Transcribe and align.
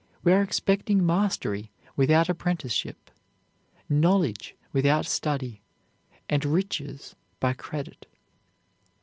We 0.23 0.33
are 0.33 0.41
expecting 0.41 1.05
mastery 1.05 1.69
without 1.95 2.27
apprenticeship, 2.27 3.11
knowledge 3.87 4.55
without 4.73 5.05
study, 5.05 5.61
and 6.27 6.43
riches 6.43 7.15
by 7.39 7.53
credit. 7.53 8.07